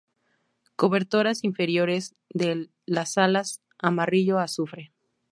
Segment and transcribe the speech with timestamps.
[0.75, 4.91] Cobertoras inferiores de las alas amarillo azufre.